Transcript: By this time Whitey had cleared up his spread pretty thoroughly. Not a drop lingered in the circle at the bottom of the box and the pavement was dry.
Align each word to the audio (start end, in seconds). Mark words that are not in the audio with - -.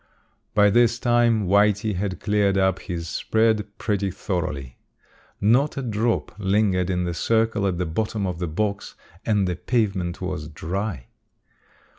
By 0.55 0.71
this 0.71 0.97
time 0.97 1.45
Whitey 1.45 1.93
had 1.93 2.19
cleared 2.19 2.57
up 2.57 2.79
his 2.79 3.07
spread 3.07 3.77
pretty 3.77 4.09
thoroughly. 4.09 4.79
Not 5.39 5.77
a 5.77 5.83
drop 5.83 6.31
lingered 6.39 6.89
in 6.89 7.03
the 7.03 7.13
circle 7.13 7.67
at 7.67 7.77
the 7.77 7.85
bottom 7.85 8.25
of 8.25 8.39
the 8.39 8.47
box 8.47 8.95
and 9.27 9.47
the 9.47 9.55
pavement 9.55 10.19
was 10.19 10.47
dry. 10.47 11.05